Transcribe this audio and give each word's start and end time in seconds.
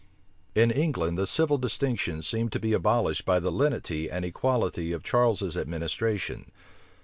In 0.55 0.71
England, 0.71 1.15
the 1.15 1.27
civil 1.27 1.59
distinctions 1.59 2.25
seemed 2.27 2.51
to 2.53 2.59
be 2.59 2.73
abolished 2.73 3.23
by 3.23 3.39
the 3.39 3.51
lenity 3.51 4.09
and 4.09 4.25
equality 4.25 4.91
of 4.93 5.03
Charles's 5.03 5.55
administration. 5.55 6.49